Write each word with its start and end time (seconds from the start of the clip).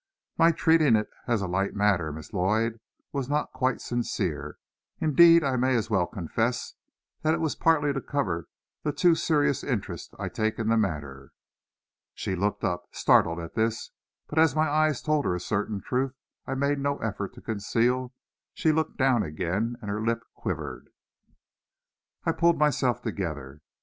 "My 0.35 0.51
treating 0.51 0.95
it 0.95 1.11
as 1.27 1.43
a 1.43 1.47
light 1.47 1.75
matter, 1.75 2.11
Miss 2.11 2.33
Lloyd, 2.33 2.79
was 3.11 3.29
not 3.29 3.51
quite 3.51 3.79
sincere. 3.81 4.57
Indeed, 4.99 5.43
I 5.43 5.57
may 5.57 5.75
as 5.75 5.91
well 5.91 6.07
confess 6.07 6.73
that 7.21 7.35
it 7.35 7.39
was 7.39 7.53
partly 7.53 7.93
to 7.93 8.01
cover 8.01 8.47
the 8.81 8.93
too 8.93 9.13
serious 9.13 9.63
interest 9.63 10.15
I 10.17 10.27
take 10.27 10.57
in 10.57 10.69
the 10.69 10.75
matter." 10.75 11.33
She 12.15 12.35
looked 12.35 12.63
up, 12.63 12.85
startled 12.91 13.39
at 13.39 13.53
this, 13.53 13.91
but 14.27 14.39
as 14.39 14.55
my 14.55 14.67
eyes 14.67 15.03
told 15.03 15.23
her 15.25 15.35
a 15.35 15.39
certain 15.39 15.79
truth 15.81 16.15
I 16.47 16.55
made 16.55 16.79
no 16.79 16.97
effort 16.97 17.35
to 17.35 17.41
conceal, 17.41 18.11
she 18.55 18.71
looked 18.71 18.97
down 18.97 19.21
again, 19.21 19.75
and 19.83 19.91
her 19.91 20.01
lip 20.03 20.23
quivered. 20.33 20.87
I 22.25 22.31
pulled 22.31 22.57
myself 22.57 23.03
together. 23.03 23.61